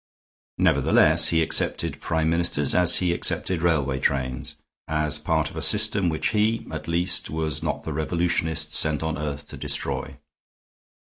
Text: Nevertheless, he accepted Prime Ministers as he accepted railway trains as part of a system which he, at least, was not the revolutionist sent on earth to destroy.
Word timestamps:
Nevertheless, 0.57 1.29
he 1.29 1.43
accepted 1.43 2.01
Prime 2.01 2.27
Ministers 2.31 2.73
as 2.73 2.95
he 2.97 3.13
accepted 3.13 3.61
railway 3.61 3.99
trains 3.99 4.55
as 4.87 5.19
part 5.19 5.51
of 5.51 5.55
a 5.55 5.61
system 5.61 6.09
which 6.09 6.29
he, 6.29 6.65
at 6.71 6.87
least, 6.87 7.29
was 7.29 7.61
not 7.61 7.83
the 7.83 7.93
revolutionist 7.93 8.73
sent 8.73 9.03
on 9.03 9.15
earth 9.19 9.47
to 9.49 9.57
destroy. 9.57 10.17